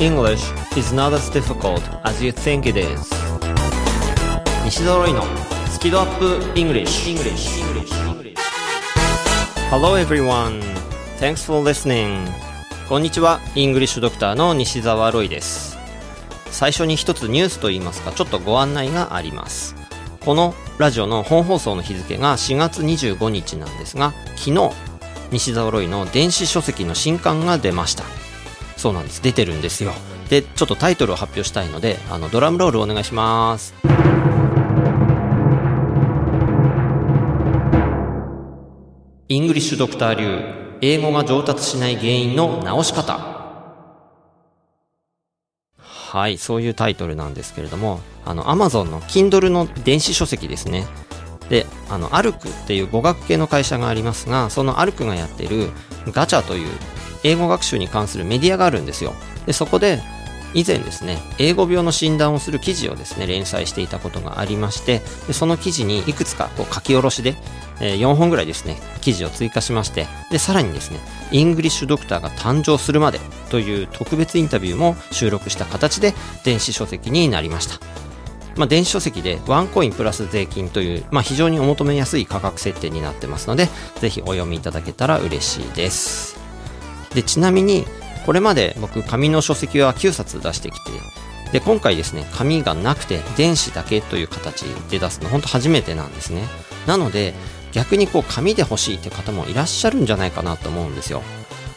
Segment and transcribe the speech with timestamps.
[0.00, 0.42] English
[0.78, 3.12] is not as difficult as you think it is.
[4.64, 5.22] 西澤ロイの
[5.68, 7.62] スキドアップ English, English.
[9.70, 10.62] Hello everyone.
[11.18, 12.26] Thanks for listening.
[12.88, 13.40] こんにちは。
[13.54, 15.76] イングリッシュドクターの西澤ロイです。
[16.50, 18.12] 最初に一つニュースといいますか。
[18.12, 19.76] ちょっとご案内があります。
[20.24, 24.70] このラジオの本放送の日付が4月25日なんですが昨日
[25.30, 28.04] 西澤ロイの電子書籍の新刊が出ました
[28.80, 29.22] そうなんです。
[29.22, 29.92] 出てるんですよ。
[30.30, 33.74] でちょっとタイトルを発表したいのであのドラムロールお願いします。
[39.28, 40.78] イングリッシュドクター流。
[40.80, 43.18] 英語が上達しない原因の直し方。
[45.78, 50.86] はいそういうタイトルなんですけれどもあの Amazon の Kindle の電子書籍ですね。
[51.50, 55.68] であのアルクっていう語学系の会社がありますがそのアルクがやってる
[56.06, 56.68] ガチャという
[57.24, 59.14] 英語学習に関するメディアがあるんですよ。
[59.46, 60.00] でそこで
[60.54, 67.36] 以前ですね英語病の診断をする記事をですね連載していたことがありましてでその記事にいくつかこう書き下ろしで、
[67.80, 70.98] えー、4本ぐらいですね記事を追加しましてでさらにですね
[71.30, 77.78] イングリッシュドクターが誕生するまでという特別インタビューも収録した形で電子書籍になりました。
[78.56, 83.68] まあ、電子書籍でワンコインプラス税金という、まあ、非常にお求めやすい価格設定になってますので
[84.00, 86.39] ぜひお読みいただけたら嬉しいです。
[87.14, 87.84] でちなみに
[88.26, 90.90] これまで僕紙の書籍は9冊出してきて
[91.52, 96.44] で今回ですね紙がなくて電子だけという形で出すの本当初めてなんですね
[96.86, 97.34] なので
[97.72, 101.22] 逆にこう紙で欲しいって方もいらっしゃるんじゃないかなと思うんですよ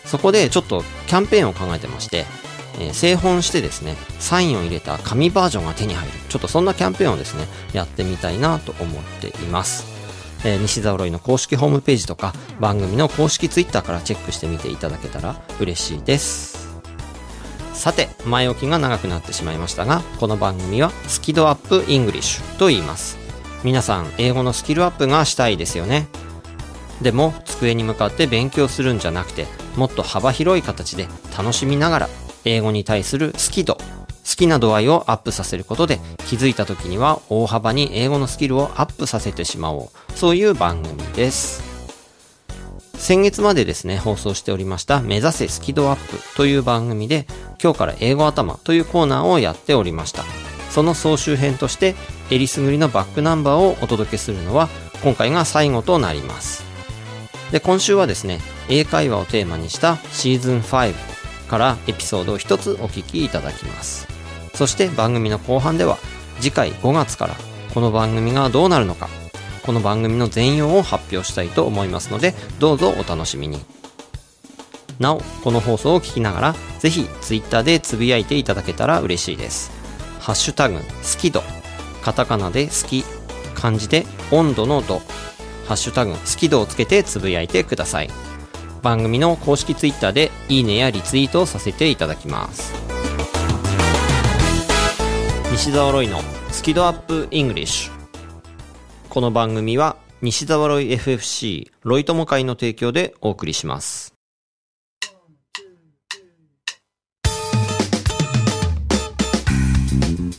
[0.06, 2.26] そこでちょっとキャンペーンを考えてまして
[2.80, 6.14] えー、製本してですね、サインを入れた紙バージョンが手に入る。
[6.30, 9.92] ちょっとそんなキャンペーンをですね、やってみたいなと思っています。
[10.44, 16.81] えー、西沢ロイの公式ホームページとか番組の公式ツイッターからチェックしてみていただけたら嬉しいです。
[17.73, 23.17] さて前置きが長くなってしまいましたがこの番組はスキドアップイングリッシュと言います。
[23.64, 26.08] 皆さん英語のスキルアップがしたいですよね。
[27.02, 32.10] でも机に向かって勉強するんじゃなくてもっと幅広い形で楽しみながら
[32.45, 33.77] 英語に対する好き度
[34.33, 40.11] 好きな度合いをアップさせることで気づいた時には大幅に英語のスキルをアップさせてしまおう。
[40.16, 41.61] そういう番組です。
[42.95, 47.27] 先月までですね放送しておりました目指せスキドアップという番組で
[47.61, 50.23] 今日から英語頭というコーナーをやっておりました。
[50.72, 51.93] その総集編として
[52.32, 54.67] えりすぐりのバックナンバーをお届けするのは
[55.04, 56.64] 今回が最後となります。
[57.52, 60.95] で今週はですね英会話をテーマにしたシーズン5
[61.49, 64.12] からエピソードを一つお聞きいただきます。
[64.53, 65.97] そして番組の後半では
[66.39, 67.36] 次回5月から
[67.73, 69.09] この番組がどうなるのか
[69.65, 73.59] この番組の全容を発表したいと思いますのでどうぞお楽しみに。
[74.99, 79.71] なおこの放送を聞きながらぜひ Twitter でつぶやいていただけたら嬉しいです。
[80.19, 80.81] ハッシュタグ好
[81.19, 81.42] き度
[82.02, 83.03] カタカナで好き
[83.55, 84.99] 漢字で温度の度
[85.65, 88.09] ハッシュタグ好き度をつけてつぶやいてください。
[88.83, 92.73] 番組の公式 Twitter でいいねやリツイートをさせていただきます。
[95.53, 96.19] 西澤ロイの
[96.49, 97.93] スキドアップイングリッシュ
[99.08, 104.15] この番組は西澤ロイ FFC ロイ友会の提供でお送りします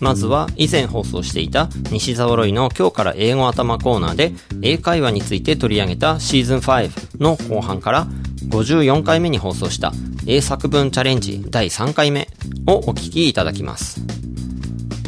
[0.01, 4.33] まずは以前放送していた西澤ロイの今日から英語頭コーナーで
[4.63, 8.09] 英会話について取り上げたシーズン5の後半から
[8.49, 9.93] 54回目に放送した
[10.27, 12.29] 英作文チャレンジ第3回目
[12.67, 14.14] をお聞きいただきます。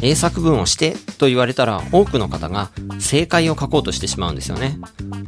[0.01, 2.69] 英作文をしてと言われたら多くの方が
[2.99, 4.77] 正解を書こうとしてしまうんですよね。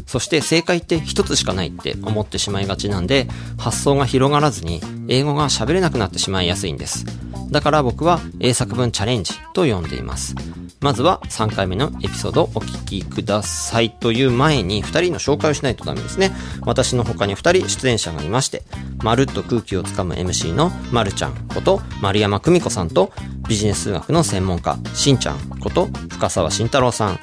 [0.05, 7.05] そして正解って一つしかないって思ってしまいがちなんで発想が広がらずに英語が喋れなくなってしまいやすいんです。
[7.51, 10.35] だから僕は英作文チャレンジと呼んでいます。
[10.81, 16.31] まずは3回目のエピソードをお聞きくださいという前に2人の紹介をしないとダメですね。
[16.61, 18.63] 私の他に2人出演者がいまして、
[19.03, 23.11] まるっと空気をつかむ MC のまるちゃんこと丸山久美子さんと
[23.47, 27.19] ビジネス数学の専門家しんちゃんこと深沢慎太郎さん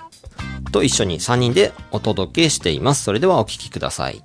[0.72, 3.04] と一緒に3人でお届けしています。
[3.04, 4.22] それではお聞きください。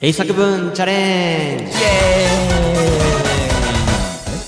[0.00, 2.53] 英作文チャレンジイエーイ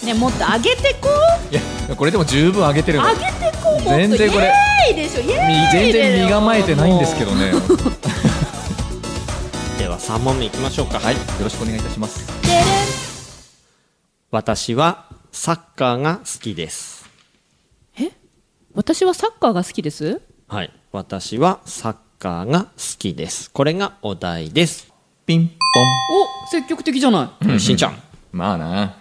[0.07, 1.09] ねもっと上げてこ
[1.51, 1.55] う。
[1.55, 3.31] いやこれでも十分上げてる上げて
[3.63, 5.21] こう全然これイエーイでしょ。
[5.21, 7.51] イエーイ全然身構えてないんですけどね。
[9.79, 10.99] では3問目いきましょうか。
[10.99, 11.15] はい。
[11.15, 12.25] よろしくお願いいたします。
[14.31, 17.05] 私はサッカーが好きです。
[17.99, 18.11] え？
[18.75, 20.21] 私はサッカーが好きです？
[20.49, 20.73] はい。
[20.93, 23.51] 私はサッカーが好きです。
[23.51, 24.93] これがお題です。
[25.27, 25.59] ピンポン。
[26.47, 28.01] お積極的じゃない、しんちゃん。
[28.33, 28.95] まあな。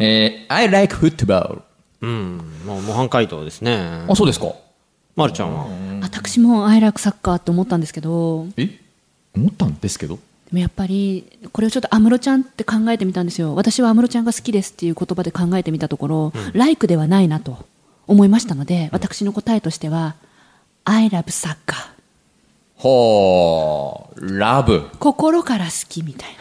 [0.00, 1.62] えー、I like football.
[2.00, 2.38] うん。
[2.66, 4.04] もう模範解答ですね。
[4.08, 4.46] あ、そうですか。
[5.14, 5.66] まるちゃんは？
[6.02, 8.80] 私もアイラクサッカーって思ったんですけどえ？
[9.36, 10.16] 思ったんですけど？
[10.16, 17.58] でもやっぱりこれをちょっと安室ちゃんって考えてみたんですよ私は安室ちゃんが好きですっていう言葉で考えてみたところ、ライクではないなと
[18.06, 20.16] 思いましたので私の答えとしては
[20.84, 21.78] I love サッカー
[22.76, 24.88] ほー、ラブ。
[24.98, 26.39] 心から好きみたいな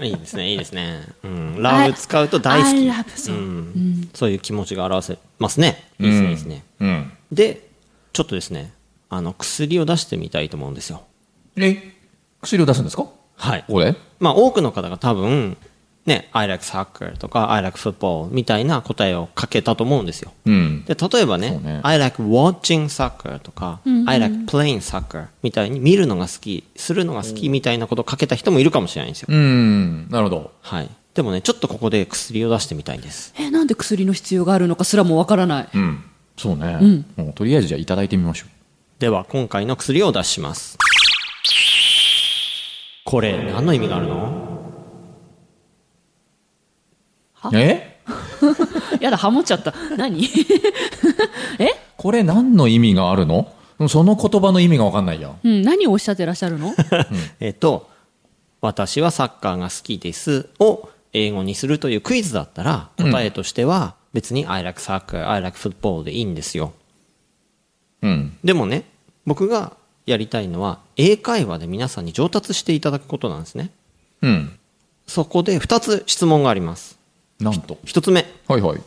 [0.00, 1.02] いいですね、 いいですね。
[1.24, 1.62] うん。
[1.62, 2.88] ラブ使うと大好き。
[2.88, 4.10] Love そううん。
[4.14, 5.90] そういう気持ちが表せますね。
[6.00, 6.64] いいですね、いいですね。
[6.80, 7.12] うん。
[7.32, 7.68] で、
[8.12, 8.72] ちょっとですね、
[9.10, 11.02] あの、薬を出してみたいと思うんですよ。
[11.56, 11.94] え？
[12.42, 13.06] 薬を出すんですか？
[13.36, 13.64] はい。
[13.68, 13.96] これ？
[14.20, 15.56] まあ、多くの方が多分、
[16.08, 20.32] ね、I like soccer とか I like football みたいな答えをかけたと思うんですよ。
[20.46, 20.84] うん。
[20.84, 29.28] で、例えばねね I like watching soccer とか、I like playing soccer みたいに見るのが好き、するのが好きみたいなことをかけた人もいるかもしれないんですよ。
[29.30, 30.08] うん。
[30.10, 30.52] なるほど。
[30.62, 30.90] はい。
[31.14, 33.34] でもね、ちょっとここで薬を出してみたいんです。
[33.38, 36.04] えなんで薬の必要があるのかすらもわからないうん。
[36.36, 36.74] そうね。
[36.74, 38.46] んもうとりあえずじゃあいただいてみましょ
[38.98, 40.78] では、今回の薬をお出しします。
[43.04, 44.42] これ、何の意味があるの？
[44.44, 44.47] う。
[47.52, 48.00] え？
[49.00, 50.24] やだハモっちゃった何？
[51.58, 53.52] え、これ何の意味があるの？
[53.88, 55.34] その言葉の意味がわかんないや。
[55.42, 56.74] うん、何をおっしゃってらっしゃるの？
[57.38, 57.88] えっと、
[58.60, 66.72] 私はサッカーが好きですを英語にするというクイズだったら、答えとしては別に I like soccer, I like football でいいんですよ。
[68.02, 68.36] うん。
[68.42, 68.84] でもね、
[69.26, 69.76] 僕が
[70.06, 73.70] やりたいのは英会話で皆さんに上達していただくことなんですね。
[74.22, 74.58] うん。
[75.06, 76.97] そこで2つ質問があります。
[77.40, 77.78] なんと。
[77.84, 78.80] 1つ目、はいはい。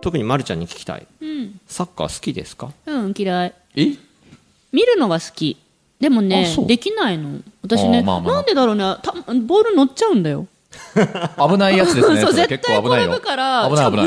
[0.00, 1.06] 特にまるちゃんに聞きたい。
[1.20, 2.70] うん、サッカー好きですか？
[2.86, 3.54] うん、嫌い。
[3.74, 3.96] え？
[4.72, 5.56] 見るのは好き。
[5.98, 7.40] でもねできないの。
[7.62, 8.84] 私ねまあまあなんでだろうね。
[9.02, 10.46] たボール乗っちゃうんだよ。
[11.36, 12.20] 危ないやつですね。
[12.22, 13.98] そう絶対転ぶから後ろに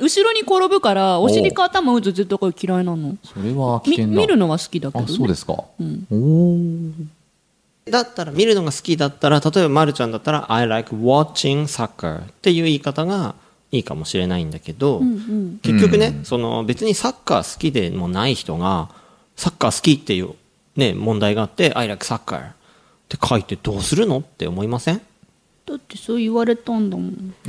[0.00, 3.16] 後ろに転ぶからお尻か頭打つ絶対これ嫌いなの。
[3.24, 4.20] それは危み険だ。
[4.20, 5.54] 見るのは好きだけど、あ、ね、そうですか。
[5.54, 6.92] おー
[7.90, 13.34] だったら、見るのが好きだったら、例えばまるちゃんだったら I like watching soccer っていう言い方が
[13.72, 15.02] いいかもしれないんだけど、
[15.62, 18.88] 結局ね、その別にサッカー好きでもない人が、
[19.36, 20.30] サッカー好きっていう
[20.76, 22.52] ね、問題があって、I like soccer っ
[23.08, 25.00] て書いてどうするのって思いません？
[25.66, 27.34] だってそう言われたんだもん。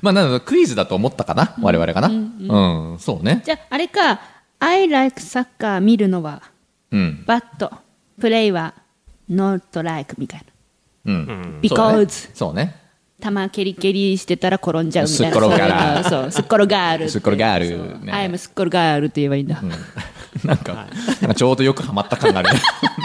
[0.00, 2.08] まあ、なので、クイズだと思ったかな我々かな。
[2.08, 3.42] うん、そうね。
[3.44, 4.20] じゃああれか
[4.60, 6.42] I like サッカー見るのは
[6.92, 7.24] うん。
[7.26, 7.72] バット
[8.20, 8.74] プレイは
[9.30, 10.44] not like みたい
[11.04, 11.12] な。
[11.12, 11.60] うん。
[11.62, 12.74] because そうね。
[13.20, 15.34] 球蹴り蹴りしてたら転んじゃうみたいな。
[15.34, 16.22] すっ転がるそういうの。
[16.22, 18.00] そうすっ転がるってすっ転がる。
[18.04, 18.12] ね。
[18.12, 19.60] I am すっ転がるって言えばいいんだ、
[20.44, 22.60] なんか、なんかちょうどよくハマった感があるね。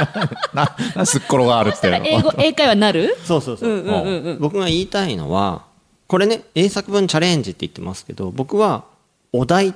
[0.54, 2.06] な、な、すっ転があるっていうの。
[2.06, 3.18] 英語英会話なる？
[3.24, 4.38] そうそうそう。
[4.39, 5.63] 僕が言いたいのは、
[6.07, 8.83] これね、英作文チャレンジって言ってますけど、僕は
[9.31, 9.74] お題っ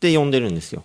[0.00, 0.84] て呼んでるんですよ。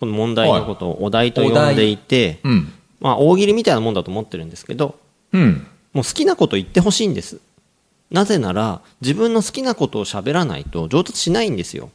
[0.00, 2.72] この問題のことをお題と呼んでいて、うん。
[3.02, 4.98] まあ大喜利みたいなもんだと思ってるんですけど、
[5.32, 5.66] うん。
[5.92, 7.40] もう好きなこと言ってほしいんです。
[8.10, 11.90] なぜなら、自分の好きなことを喋らないと上達しないんですよ。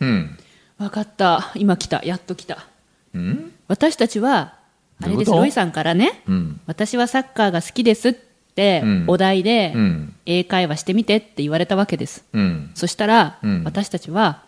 [0.00, 0.38] うん。
[0.78, 2.66] 分かった今来たやっと来た
[3.14, 3.52] うん？
[3.66, 4.54] 私たちは
[5.02, 6.60] あれですロイさんからね、うん。
[6.66, 8.14] 私はサッカーが好きですっ
[8.54, 12.70] てうんお題でうん英会話してみてって言われたわけですうん。
[12.74, 14.42] そしたら、うん私たちは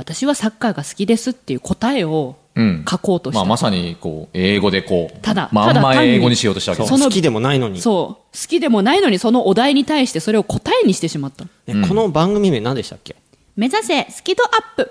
[0.00, 2.84] 私はサッカーが好きですっていう答えをうん。
[2.88, 7.80] 書こうとした、まあ、まさに、こう、英語でこう、ただまんま英語にしようとしたわけその好きでもないのに。
[7.80, 13.14] そう好きでもないのにそのお題に対してそれを答えにしてしまったねこの番組名何でしたっけ？
[13.56, 14.90] 目指せスキドアップ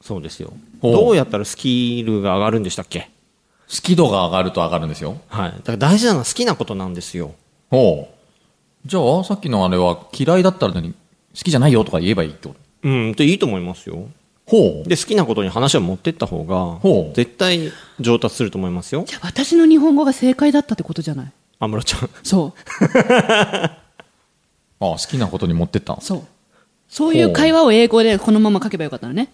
[0.00, 0.52] そうですよ。
[0.82, 3.10] どうやったらスキルが上がるんでしたっけ？
[3.68, 5.16] 好き度が上がると上がるんですよ。
[5.28, 5.52] はい。
[5.52, 7.34] だから大事なのは好きなことなんですよ。
[7.70, 8.88] ほう。
[8.88, 10.92] じゃあ、さっきのあれは嫌いだったら何？
[10.92, 10.96] 好
[11.32, 12.88] きじゃないよとか言えばいいってこと？
[12.88, 14.06] うん、っていいと思いますよ。
[14.46, 14.88] ほう。
[14.88, 19.04] で、好きなことに話を持ってった方ほうが、絶対上達すると思いますよ。
[19.06, 21.32] じゃあ私の日本語が正解だったってことじゃない？
[21.60, 22.10] 安室ちゃん。
[22.22, 22.52] そう
[24.80, 26.00] あ好きなことに持ってったん？
[26.00, 26.22] そう
[26.88, 29.32] そういう会話を英語でこのまま書けばよかったのね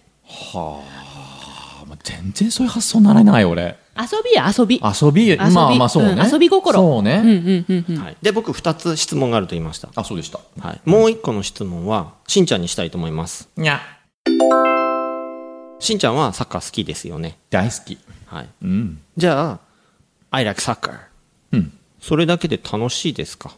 [0.53, 0.79] あ
[1.87, 3.75] まあ全然そういう発想にならない、俺。
[3.99, 6.11] 遊びや遊び遊び、びまあまあそうね。
[6.13, 7.21] うん遊び心そうね。
[7.23, 8.17] うんうんうんうんはい。
[8.21, 9.89] で、僕2つ質問があると言いました。
[9.95, 10.39] あ、そうでした。
[10.59, 10.81] はい。
[10.85, 13.49] もう1個の質問は、しんちゃんにしたいと思います。
[13.57, 13.81] にゃ。
[15.81, 17.37] しんちゃんはサッカー好きですよね。
[17.49, 17.97] 大好き。
[18.27, 18.49] はい。
[18.61, 19.01] うん。
[19.17, 19.59] じゃあ、
[20.29, 20.93] I like soccer。
[21.51, 21.73] うん。
[21.99, 23.51] それだけで楽しいですか？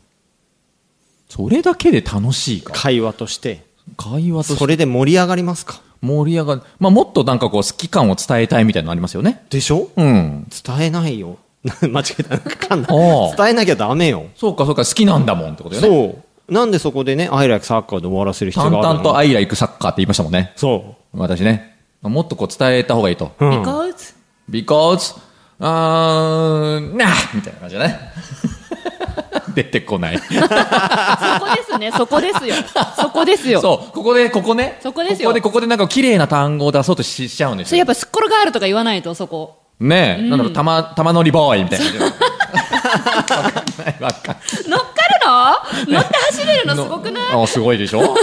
[1.29, 2.73] それだけで楽しいか。
[2.73, 3.65] 会話として。
[3.97, 5.81] 会話としてそれで盛り上がりますか？
[6.01, 6.61] 盛り上がる。
[6.79, 9.45] まあもっとなんかこう好き感を伝えたいみたいなのありますよね。
[9.49, 9.89] でしょ？
[9.95, 10.47] うん。
[10.65, 11.37] 伝えないよ。
[11.81, 12.37] 間違えた。
[12.39, 14.27] か噛んだおう伝えなきゃダメよ。
[14.35, 16.53] そうかそうか好きなんだもんってことよねそう。
[16.53, 19.03] なんでそこでね、アイライクサッカーで終わらせる必要淡があるの？
[19.03, 21.72] 々とアイライクサッカーって言いましたもんねそ私ね
[22.03, 23.31] もっとこう伝えた方がいいと。
[23.39, 23.45] う。
[23.45, 23.61] うん。
[23.61, 24.15] because?
[24.49, 25.19] Because
[25.59, 27.99] あーなみたいな感じだね。
[29.55, 30.17] 出てこない。
[30.17, 32.55] そこですね、そこですよ。
[32.97, 33.61] そこですよ。
[33.61, 33.91] そう。
[33.93, 34.79] ここでここね。
[34.81, 35.29] そこですよ。
[35.29, 37.69] ここでここでなんか綺麗な単語を出そうとししちゃうんですよ。
[37.69, 39.59] それやっぱスッコロガールとか言わないと、そこ。
[39.79, 41.85] ねえ、なんだろう玉玉乗りボーイみたいな。
[42.05, 44.81] わかんないわかんない
[45.25, 47.35] の乗って走れるのすごくない？
[47.43, 48.15] あすごいでしょ？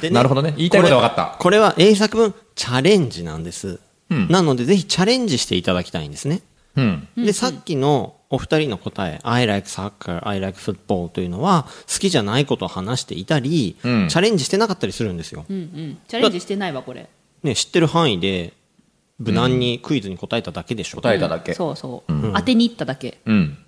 [0.00, 3.80] でねなるほどね言いたいことは分かったこれは英作文チャレンジなんです。
[4.10, 6.42] うんなので、ぜひチャレンジしていただきたいんですね。
[6.76, 15.46] うんで、さっきのお二人の答え、I like soccer, I like football というのは、好きじゃないことを話していたり、うんチャレンジしてなかったりするんですよ。
[15.48, 15.98] うんうん。
[16.06, 17.08] チャレンジしてないわ、これ。
[17.42, 18.52] ね、知ってる範囲で、
[19.18, 20.98] 無難にクイズに答えただけでしょ。
[21.00, 22.12] 答えただけそうそう。
[22.34, 23.20] 当てに行っただけ。
[23.26, 23.58] うん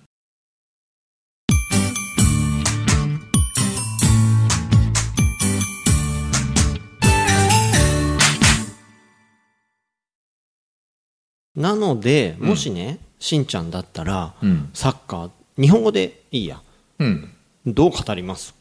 [11.57, 14.69] なので、もしね、しんちゃんだったら、うん。
[14.73, 16.61] サッカー、日本語でいいや。
[16.99, 17.29] うん。
[17.65, 18.53] どう語ります？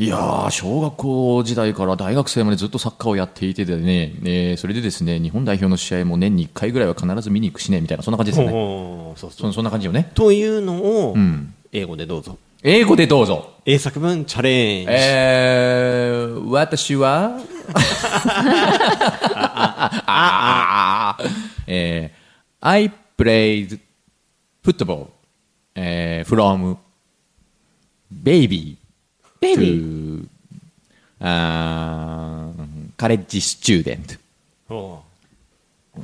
[0.00, 9.52] いやー小学校時代から大学生までずっとサッカーをやっていてでね、えーそれでですね日本代表の試合も年に1回ぐらいは必ず見に行くしねみたいなそんな感じですよねそうそう。
[9.52, 10.12] そそんな感じよね。
[10.14, 10.76] というの
[11.08, 11.52] を、うん。
[11.72, 12.38] 英語でどうぞ。
[12.62, 13.54] 英語でどうぞ。
[13.66, 14.92] 英作文チャレンジ。
[14.92, 17.40] えー、私は？
[20.10, 21.22] ああ
[21.70, 22.18] えー
[22.60, 23.78] I played
[24.64, 25.08] football、
[25.74, 26.76] えー from
[28.10, 28.76] baby
[29.40, 30.28] ベイビ to ー。
[31.20, 32.52] uh,
[32.96, 34.18] college student
[34.70, 34.98] お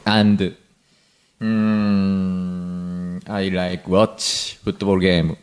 [0.04, 0.54] and
[1.40, 5.36] mm, I like watch football game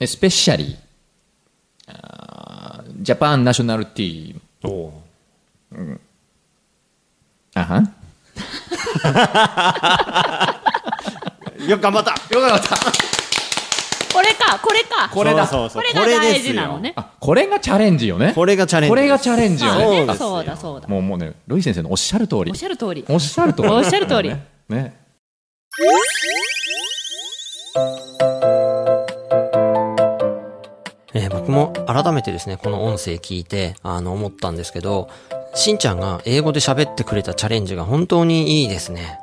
[0.00, 0.76] especially
[1.88, 4.40] uh, Japan national team
[11.68, 12.12] よく頑張った。
[12.34, 12.76] よかった。
[14.12, 15.10] これか、これか。
[15.12, 15.46] これだ。
[15.46, 15.82] そうそうそう。
[15.82, 16.92] これが大事なのね。
[16.96, 18.32] あこれがチャレンジよね。
[18.34, 20.06] これがチャレンジこれがチャレンジよね。
[20.06, 20.88] ねそうそうだ、そうだ。
[20.88, 22.50] もうもうねロイ先生のおっしゃる通り。
[22.50, 23.04] おっしゃる通り。
[23.08, 23.68] おっしゃる通り。
[23.68, 24.30] おっしゃる通り。
[24.30, 24.46] ね。
[24.68, 24.96] ね。
[31.14, 35.08] えー僕も改めてですね、この音声聞いて、あの、思ったんですけど、
[35.58, 39.18] しんちゃんが英語で喋ってくれたチャレンジが本当にいいですね。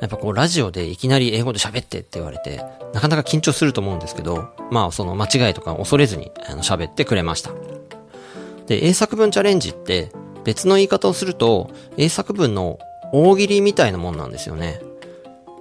[0.00, 2.62] やっぱこう、ラジオでいきなり英語で喋ってって言われて、
[2.92, 7.50] なかなか緊張すると思うんですけど、まあ、その間違いとか恐れずに、あの、喋ってくれました。
[8.68, 10.12] で、英作文チャレンジって、
[10.44, 12.78] 別の言い方をすると、英作文の
[13.12, 14.80] 大喜利みたいなもんなんですよね。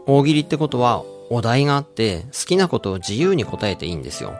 [0.05, 4.35] 大喜利ってことは、お題があって、好きなことを自由に答えていいんですよ。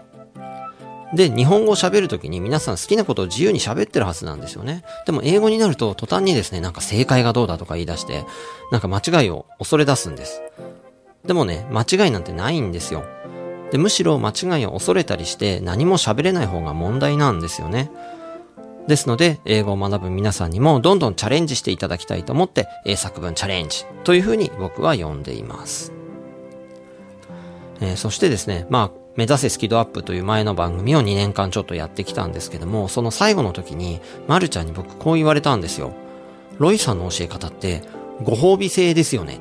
[1.14, 4.84] で、日本語を喋るときに皆さん好きなことを自由に喋ってるはずなんですよね。
[5.06, 8.26] でも英語になると途端にですね、なんか正解がどうだとか言い出して、
[8.72, 10.42] なんか間違いを恐れ出すんです。
[11.26, 13.06] でもね、間違いなんてないんですよ。
[13.72, 17.92] で、むしろ間違いを恐れたりして何も喋れない方が問題なんですよね。
[18.88, 25.94] ですので、英語を学ぶ皆さんにもどんどんチャレンジしていただきたいと思って、英作文チャレンジというふうに僕は呼んでいます。
[27.82, 35.94] えーそしてですね、まあ、目指せスキドアップという前の番組を2年間ちょっとやってきたんですけども、その最後の時に、まるちゃんに僕こう言われたんですよ。
[36.58, 37.82] ロイさんの教え方って、
[38.24, 39.40] ご褒美制ですよね。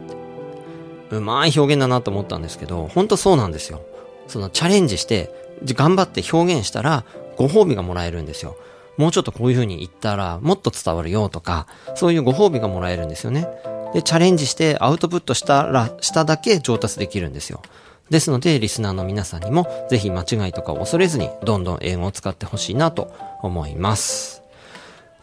[1.10, 3.82] うまい表現だなと思ったんですけど、本当そうなんですよ。
[4.28, 5.30] そのチャレンジして、
[5.64, 7.04] 頑張って表現したら、
[7.36, 8.56] ご褒美がもらえるんですよ。
[8.98, 13.48] もうちょっとこういう風に言ったら、もっと伝わるよとか、そういうご褒美がもらえるんですよね。
[13.94, 17.62] で、チャレンジしてアウトプットしたら、しただけ上達できるんですよ。
[18.11, 24.42] ですので、リスナーの皆さんにも、ぜひ間違いとかを恐れずに、どんどん英語を使ってほしいなと思います。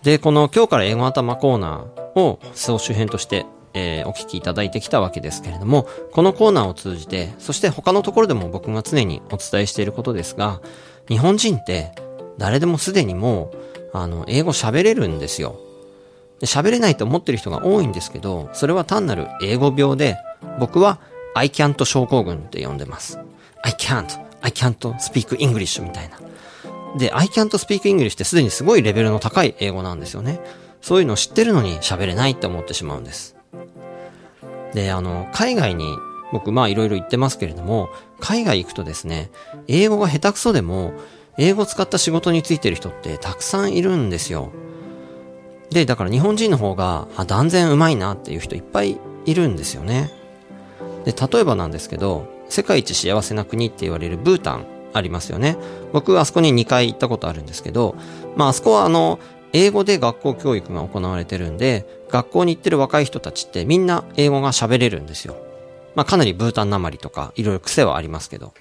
[0.03, 10.61] で、この今日から英語頭コーナーを総集編として、えーお聞きいただいてきたわけですけれども、このコーナーを通じて、そして他のところでも僕が常にお伝えしていることですが、
[11.07, 11.91] 日本人って
[12.39, 13.51] 誰でもすでにも
[13.93, 15.59] う、あの、英語喋れるんですよ。
[16.41, 20.17] 喋れないと思ってる人が多いんですけど、それは単なる英語病で、
[20.59, 20.99] 僕は
[21.35, 23.19] I can't 症候群って呼んでます。
[23.63, 24.07] I can't,
[24.41, 26.19] I can't speak English みたいな。
[26.97, 30.39] で、I can't speak English ってすでにすごいレベルの高い英語なんですよね。
[30.81, 33.35] そういうのを知ってるのに喋れないって思ってしまうんです。
[34.73, 35.85] で、あの、海外に
[36.31, 39.29] 僕まあいろいろ言ってますけれども、海外行くとですね、
[39.67, 40.93] 英語が下手くそでも、
[41.37, 44.51] 英語を使った仕事についてる人ってたくさんいるんですよ。
[45.69, 50.11] で、だから日本人の方が、あ、断然うまいなっていう人いっぱいいるんですよね。
[51.11, 55.57] で、例えばなんですけど、世界一幸せな国って言われるブータンありますよね。
[55.91, 57.95] 僕、あそこに2回行ったことあるんですけど、
[58.35, 59.19] まあ、あそこはあの、
[59.51, 65.35] 英語で学校教育が行われてるんで、学校に行ってる若い人たちってみんな英語が喋れるんですよ。
[65.95, 68.53] まあ、かなりブータンなまりとか、いろいろ癖はありますけど。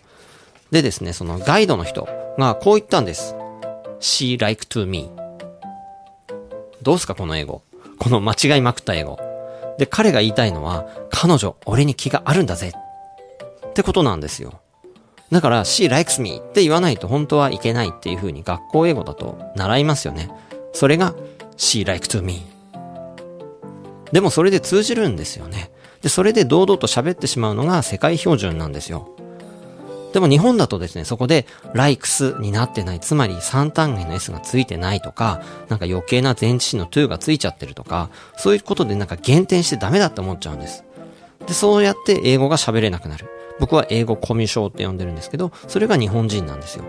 [0.70, 3.34] でですね、そのガイドの人がこう言ったんです。
[4.00, 5.10] She like to me.
[6.80, 7.62] どうすかこの英語。
[7.98, 9.27] この間違いまくった英語。
[9.78, 12.72] で、彼が言いたいのは、彼女、俺に気があるんだぜ。
[13.68, 14.60] ってことなんですよ。
[15.30, 20.30] だから、she likes me って言わないと本当はいけないっていう風に学校英語だと習いますよね。
[20.72, 21.14] それが
[21.56, 22.46] she like to me。
[24.10, 25.70] でもそれで通じるんですよね。
[26.02, 29.14] で、それで堂々と喋ってしまうのが世界標準なんですよ。
[30.12, 40.84] でも日本だとですね、そこで likes になってない、つまり3単元の s がついてないとか、なんか余計な前置詞の to がついちゃってるとか、そういうことでなんか減点してダメだって思っちゃうんです。
[41.46, 43.26] で、そうやって英語が喋れなくなる。
[43.60, 46.84] 僕は英語コミュ障って呼んでるんですけど、それが日本人なんですよ。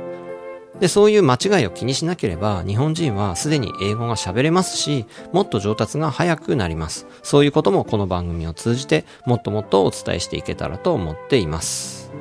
[0.80, 7.06] で、そういう間違いを気にしなければ、日本人はすでに英語が喋れますし、もっと上達が早くなります。
[7.22, 12.12] そういうこともこの番組を通じて、もっともっとお伝えしていけたらと思っています。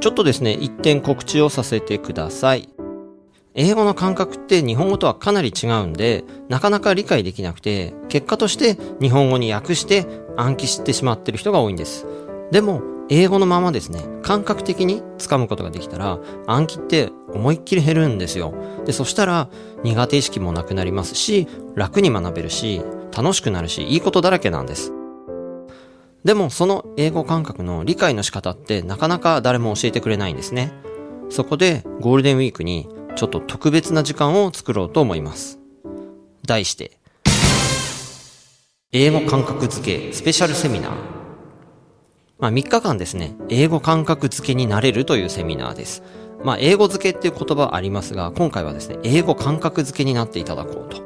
[0.00, 2.68] ちょっとですね、一点告知をさせてください。
[3.54, 12.06] 英語の感覚って日本語とはかなり違うんで、なかなか理解できなくて、結果として日本語に訳して暗記してしまってる人が多いんです。
[12.52, 18.54] でも、英語のままですね、感覚的に掴むことができたら、暗記って思いっきり減るんですよ。
[18.84, 19.48] で、そしたら
[19.82, 22.82] 苦手意識もなくなりますし、楽に学べるし、
[23.16, 24.92] 楽しくなるし、いいことだらけなんです。
[26.24, 30.72] でもその英語感覚の理解の仕方ってなかなか誰も教えてくれないんですね。
[31.30, 35.58] そこでゴールデンウィークにちょっと特別な時間を作ろうと思います。
[36.46, 36.98] 題して、
[38.92, 40.92] 英語感覚付けスペシャルセミナー。
[42.38, 46.02] まあ3日間ですね、英語感覚付けになれるというセミナーです。
[46.42, 51.02] まあ英語付けっていう言葉ありますが、今回はですね、英語感覚付けになっていただこうと。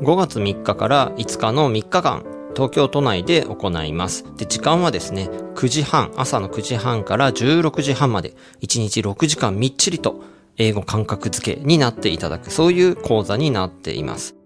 [0.00, 4.24] 5月3日から5日の3日間、東京都内で行います。
[4.36, 10.22] で、時間はですね、9時半、朝の9時半から16時半まで、1日6時間みっちりと、
[10.56, 14.36] 英語感覚付けになっていただく、そういう講座になっています。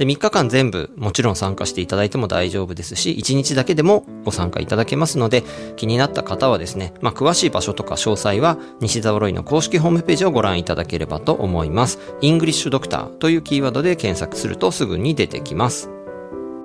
[0.00, 5.44] で、3日間全部もちろん参加していただいても大丈夫ですし、1日だけでもご参加いただけますので、
[5.76, 11.98] 気になった方はですね、まあ、詳しい場所とか詳細は、西沢ロイの公式ホームページをご覧いただければと思います。
[12.22, 15.90] イングリッシュドクターというキーワードで検索するとすぐに出てきます。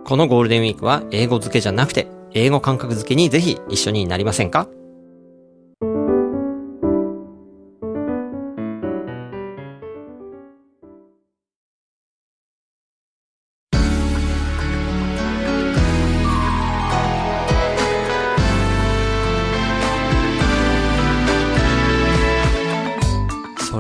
[0.06, 4.68] このゴールデンウィークは英語付けじゃなくて、英語感覚付けにぜひ一緒になりませんか？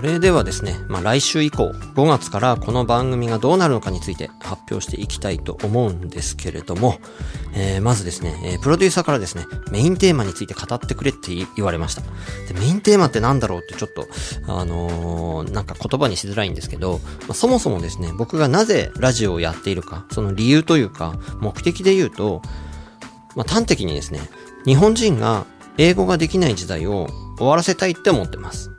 [0.05, 6.99] それではですね、まあ、来週以降、5月からこの番組がどうなるのかについて発表していきたいと思うんですけれども、
[7.55, 12.03] えー、まずですね、えー、プロデューサーからですね、メインテーマについて語ってくれって言われました。
[12.47, 14.07] で、メインテーマって何だろうってちょっと、
[14.47, 22.43] あのー、なんか言葉にしづらいんですけど、まあ、そもそもですね、僕がなぜラジオをやっているか、その理由というか、目的で言うと、
[23.35, 24.19] まあ、端的にですね、
[24.65, 25.47] 日本人が
[25.79, 27.07] 英語ができない時代を
[27.39, 28.69] 終わらせたいって思ってます。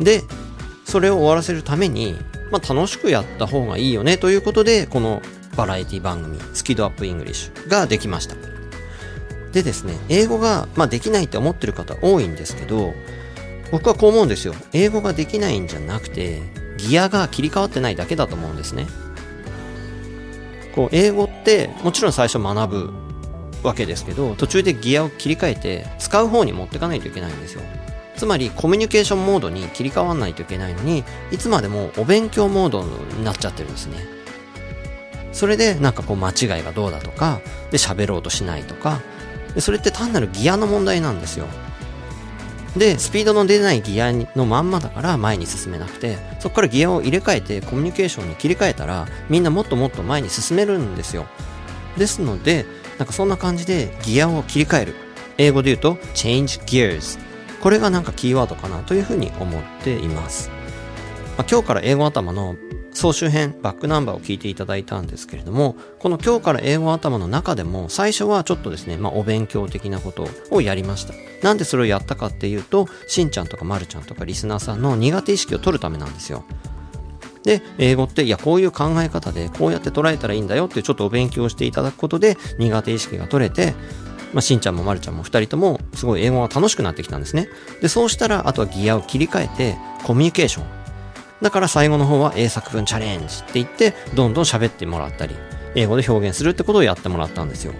[0.00, 0.22] で、
[0.84, 2.16] それを終わらせるために、
[2.50, 5.22] まあ、楽しくやった方がいいよねということで、この
[5.56, 8.34] バラエティ番組、スキドアップイングリッシュができました。
[9.52, 12.94] でですね、英語が、まあ、できないって思ってる方多いんですけど、
[13.70, 14.54] 僕はこう思うんですよ。
[14.72, 16.40] 英語ができないんじゃなくて、
[16.76, 18.86] ギアが切り替わってないだけだと思うんですね。
[20.74, 22.90] こう、英語ってもちろん最初学ぶ
[23.62, 27.62] わけですけど、途中でギアを切り替えて使う方に持ってかないといけないんですよ。
[28.20, 33.96] つまりコミュニケーションモードに切り替わらないといけないのにいつまでもお勉強モードになっちゃってるんですね。
[35.32, 39.00] それでなんかこう間違いがどうだとかで喋ろうとしないとか
[39.58, 41.46] それって単なるギアの問題なんですよ。
[42.76, 51.24] でスピードの出ないギアのまんまだから前に進めなくてそこからギアを入れ替えてコミュニケーションに切り替えたらみんなもっともっと前に進めるんですよ。
[51.96, 52.66] ですので
[52.98, 54.94] なんかそんな感じでギアを切り替える。
[55.38, 57.29] 英語で言うと change gears
[57.60, 60.50] これがなんかキーワードかなというふうに思っています。
[61.36, 62.56] まあ、今日から英語頭の
[62.92, 71.14] 総集編、バックナンバーを聞いていただいたんですけれども、この今日から英語頭の中でも、最初はちょっとですね、まあ、お勉強的なことをやりました。
[71.42, 76.44] なんでそれをやったかっていうと、しんちゃんとかまるちゃんとかリスナーさんの苦手意識を取るためなんですよ。
[77.44, 83.74] で、英語って、いや、こういう考え方で、こうやって捉えたらいいんだよってちょっとお勉強していただくことで、苦手意識が取れて、
[84.32, 87.48] まあ、しんちゃんもまるちゃんも二人とも、すごい英語が楽しくなってきたんですね。
[87.80, 90.66] で、そうしたら、あとはギアを切り替えて、コミュニケーション。
[91.42, 95.34] だから最後の方は英作文チャレンジって言って、どんどん喋ってもらったり、
[95.74, 97.74] 英語で表現するってことをやってもらったんですよ。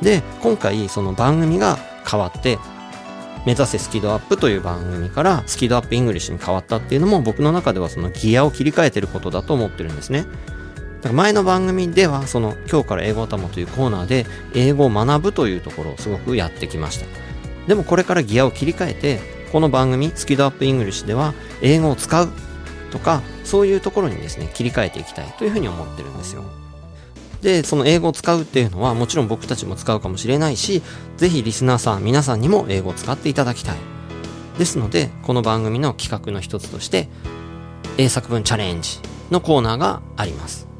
[0.00, 2.58] で、今回、その番組が変わって、
[3.44, 10.26] 目指せスキドアップという番組からスキドアップイングリッシュに変わったっていうのも僕の中ではそのギアを切り替えてることだと思ってるんですね。
[11.02, 17.06] だから前の番組ではその今日から英語たもというコーナーで英語を学ぶというところをすごくやってきました。
[17.66, 19.20] でもこれからギアを切り替えて
[19.52, 22.28] この番組スキドアップイングリッシュでは英語を使う
[22.90, 26.44] とかそういうところにですね切り替えていきたいというふうに思ってるんですよ。
[27.42, 30.80] で、その英語を使うっていうのはもちろん僕たちも使うかもしれないし、
[31.16, 33.76] ぜひリスナーさん皆さんにも英語を使っていただきたい。
[34.58, 37.08] ですので、この番組の企画の一つとして、
[37.98, 40.71] 英作文チャレンジのコーナーがあります。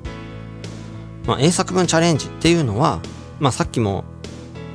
[1.27, 3.01] まあ、英作文チャレンジっていうのは、
[3.39, 4.05] まあ、さっきも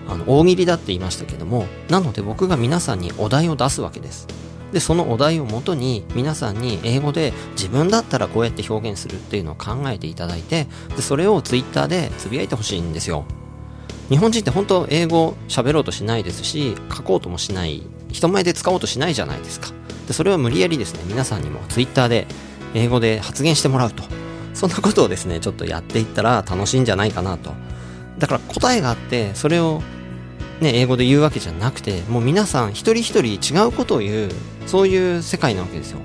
[0.08, 4.28] あの大喜利だって言いましたけども、なので僕が皆さんにお題を出すわけです。
[4.72, 13.26] でそのお題をもとに皆さんに英語で自分だったらこうやって表現するっていうのを考えていただいてでそれをツイッターでつぶやいてほしいんですよ。
[14.10, 19.70] 日本人って本当英語喋ろうとしないですし書こうともしない人前で使おうとしないじゃないですか。
[20.08, 22.28] でそれを無理やりですね皆さんにもツイッターで
[22.74, 24.04] 英語で発言してもらうと。
[24.58, 27.54] そんなことをですねちょっとやっていったら楽しいんじゃないかなと
[28.18, 29.82] だから答えがあってそれを
[30.60, 34.32] ね、英語で言うわけじゃなくて、もう皆さん一人一人違うことを言う、
[34.66, 36.00] そういう世界なわけですよ。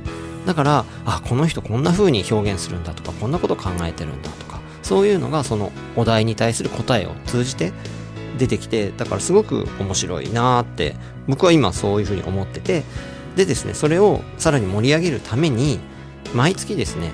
[0.46, 7.72] だから、あ、この人こんな風に表現するんだとか、こんなこと考えてるんだとか、そういうのがそのお題に対する答えを通じて
[8.38, 10.96] 出てきて、だからすごく面白いなーって、
[11.28, 12.82] 僕は今そういう風に思ってて、
[13.36, 15.80] でですね、それをさらに盛り上げるために、
[16.34, 17.10] 毎月ですね、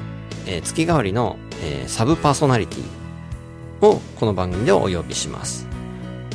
[0.49, 5.69] えー、月替わりの、えー、サブパーソナリティをこの番組でお呼びします。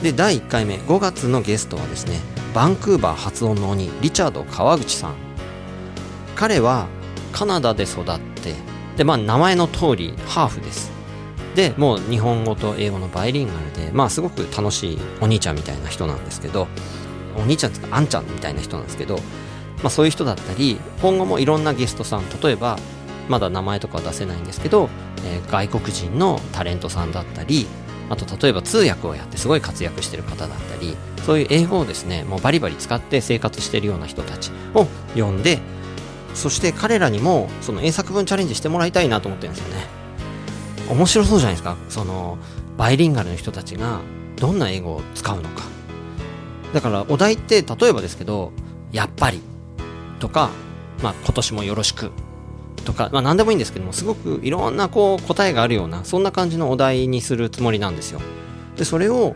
[0.02, 2.19] で第1回目5月のゲストはですね
[2.54, 5.15] バンクーバー発音の鬼リチャード川口さん
[6.36, 6.88] 彼は
[7.32, 8.54] カナダで育って
[8.97, 10.91] でまあ名前の通りハーフです
[11.56, 16.67] でもう日本語と英語のバイリンガルでまあすごく楽しいお兄ちゃんみたいな人なんですけど
[17.38, 19.21] お兄ちゃんですかあんちゃんみたいな人なんですけどま
[19.86, 22.78] あそういう人だったり今後もいろんなゲストさん例えば
[23.29, 24.89] まだ名前とかは出せないんですけど、
[25.25, 27.67] えー、外国人のタレントさんだったり
[28.09, 35.59] あと例えば通訳をやってすごい活躍してる方だったりそういう英語をですねもうバリバリ使って生活してるような人たちを呼んで
[36.33, 39.86] そして彼らにもその英作文チャレンジしてもらいたいなと思ってるんですよね。
[40.89, 41.77] 面白そうじゃないですか。
[41.89, 42.38] その
[42.77, 44.01] バイリンガルの人たちが
[44.36, 45.63] どんな英語を使うのか。
[46.73, 48.51] だからお題って例えばですけど
[48.91, 49.41] やっぱり
[50.19, 50.49] とか、
[51.03, 52.12] まあ、今年もよろしく
[52.86, 58.21] とか、まあ、何でもいいんですけどもすごくいろんなこう答えがあるようなそんな感じのお題にするつもりなんですよ。
[58.77, 59.36] でそれを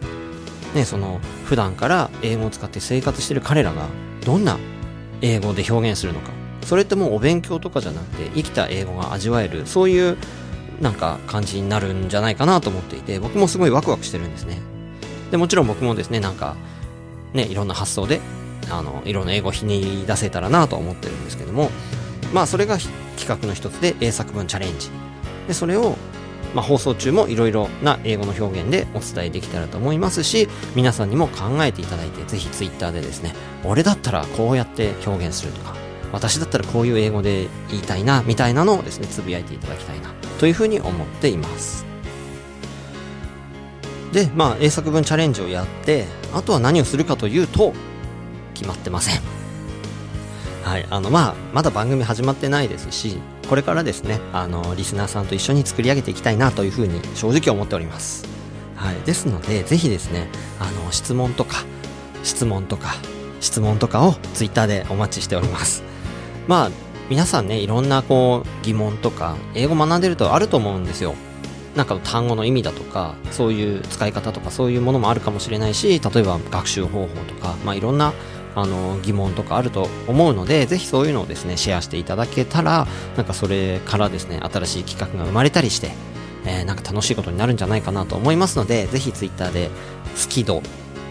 [0.73, 3.88] ねその普段から英語を使って生活してる彼らが
[4.26, 4.58] どんな
[5.21, 6.32] 英語で表現するのか。
[6.65, 10.17] それってもうお勉強とかじゃなくて生きた英語が味わえるそういう
[10.82, 14.60] なんか感じになるんじゃないかなと思っていて僕もすごいワクワクしてるんですね。
[15.32, 16.58] でもちろん僕もですねなんか
[17.34, 18.19] ねいろんな発想で
[18.69, 21.71] あのいろんな英語をひねり出せたらなと思ってるんですけども
[22.34, 22.78] まあそれが
[23.18, 24.90] 企画の一つで英作文チャレンジ。
[25.48, 25.96] でそれを
[26.54, 35.76] まあ、放送中もいろいろな英語の表現でお伝えできたらと思いますし皆さんにも考えていただいてぜひ Twitter でですね俺だったらこうやって表現するとか
[36.12, 41.86] 私だったらこういう英語で言いたいなみたいなのをですねつぶやいていただきたいなというふうに思っています。
[44.13, 47.74] でまあ英作文チャレンジをやってあとは何をするかというと
[48.54, 49.37] 決まってません。
[50.67, 58.27] はい、あのまあまだ番組始まってないですしこれからですねあのリスナーさんと一緒に作り上げていきたいなというふうに正直思っております、
[58.75, 60.27] はい、ですのでぜひですね
[60.60, 61.63] あの質問とか
[62.23, 62.95] 質問とか
[63.39, 65.84] 質問とかを Twitter でお待ちしております。
[66.47, 66.71] まあ
[67.10, 71.15] 皆さんねいろんなこう疑問とか英語学んでるとあると思うんですよ。
[71.77, 78.13] なんか単語の意味だとかそういう使い方とかそういうものもあるかもしれないし例えば学習方法とかまあいろんな
[78.58, 85.91] あの疑問とかあると思うのでぜひそういうのをですねシェアしていただけたらなんかそれからですね新しい企画が生まれたりして、
[86.43, 89.70] えー、なんか楽しいことになるんじゃないかなと思いますのでぜひ Twitter で
[90.20, 90.63] 好き度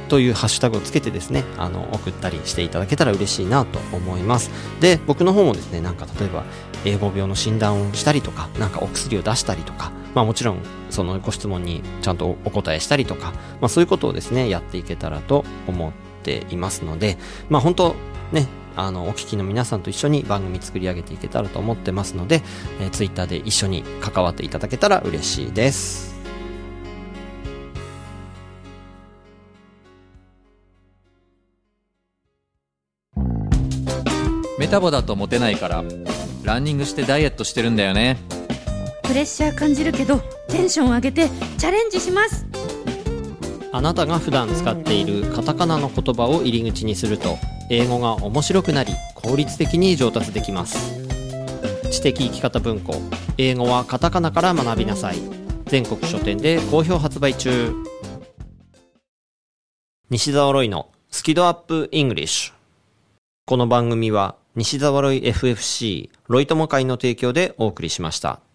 [0.08, 4.52] というハッシュタグをつけてですね、あの、送ったりしていただけたら嬉しいなと思います。
[4.78, 6.44] で、僕の方もですね、なんか例えば、
[6.84, 16.05] 英語病の診断をしたりとか、なんかお薬を出したりとか、まあもちろん、そのご質問にちゃんとお答えしたりとか、まあそういうことをですね、やっていけたらと思って
[16.50, 17.16] いますので、
[17.48, 17.96] まあ本当
[18.32, 22.42] ね、あの、お聞きの皆さんと一緒に番組作り上げていけたらと思ってますので、
[22.80, 26.16] えー、ツイッターで一緒に関わっていただけたら嬉しいです。
[34.58, 35.84] メタボだとモテないから
[36.42, 38.16] ランニングしてダイエットしてるんだよね
[39.04, 42.46] プレッシャー感じるけどテンション上げてチャレンジします
[43.72, 47.38] あなたが普段使っているカタカナの言葉を入り口にすると
[47.70, 51.06] 英語が面白くなり効率的に上達できます。
[51.90, 52.94] 知的生き方文庫。
[53.38, 55.18] 英語はカタカナから学びなさい。
[55.66, 57.72] 全国書店で好評発売中。
[60.08, 62.54] 西澤ロイのスキドアップイングリッシュ
[63.46, 68.45] この番組は西澤ロイ FFC ロイ友会の提供でお送りしました。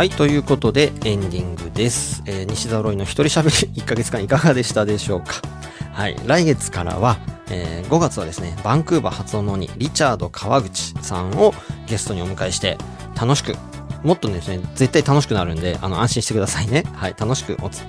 [0.00, 2.22] はい、ということでエンディングです。
[2.24, 5.42] えー西澤ロイの一人喋り 1ヶ月間いかがでしたでしょうか？
[5.92, 7.18] はい、来月からは、
[7.50, 11.52] えー5月はですね、バンクーバー発音のにリチャード川口さんを
[11.86, 12.78] ゲストにお迎えして、
[13.14, 13.54] 楽しく、
[14.02, 16.84] もっとですね、絶対楽しくなるんで、あの、安心してくださいね。
[16.94, 17.80] はい、楽しくお伝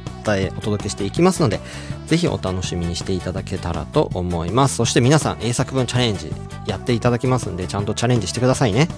[0.47, 1.61] え、お届けしていきますので、
[2.07, 4.75] ぜひお楽しみにしていただけたらと思います。
[4.75, 6.29] そして皆さん、英作文チャレンジ
[6.67, 8.89] やっていただきますんで、ちゃんとチャレンジしてくださいね。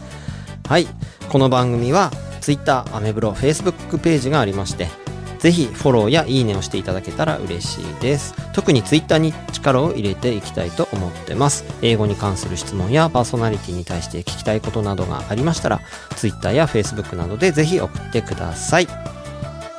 [0.68, 0.88] はい。
[1.30, 2.12] この番組は
[2.44, 4.90] Twitter、アメブロ、Facebook ページがありまして、
[5.40, 8.34] ぜひフォローやいいねをしていただけたら嬉しいです。
[8.54, 11.64] 特に Twitter に力を入れていきたいと思ってます。
[11.82, 15.80] 英語に関する質問やパーソナリティに対して聞きたいことなどがありましたら、
[16.18, 18.88] Twitter や Facebook などでぜひ送ってください。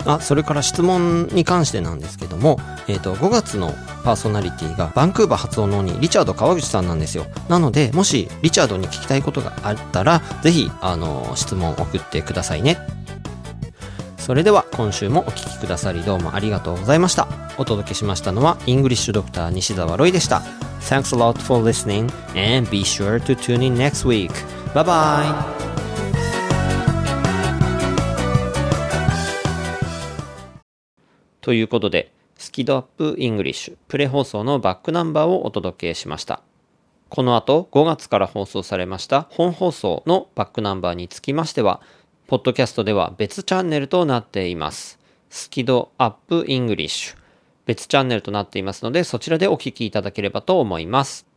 [0.07, 7.27] あ、それから質問に関してなんですけども、えっ、と、5月のパーソナリティがバンクーバー発音のにリチャード川口さんなんですよ。
[7.49, 12.79] なので、もしリチャードに聞きたいことがあったら、ぜひ、あの、質問を送ってくださいね。
[14.19, 17.29] それでは今週もお聞きくださりどうもありがとうございました。
[17.59, 20.43] お届けしましたのは、イングリッシュドクター西澤ロイでした。
[20.81, 24.31] Thanks a lot for listening and be sure to tune in next week.
[24.75, 25.74] Bye bye!
[31.45, 36.41] ということで、スキドアップイングリッシュプレ放送のバックナンバーをお届けしました。
[37.11, 41.83] この後5月から放送されました本放送のバックナンバーにつきましては、
[42.29, 44.99] ポッドキャストでは別チャンネルとなっています。
[45.29, 47.17] スキドアップイングリッシュ
[47.67, 51.34] 別チャンネルとなっていますので、そちらでお聴きいただければと思います。